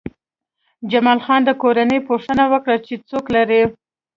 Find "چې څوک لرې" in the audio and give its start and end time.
2.85-3.61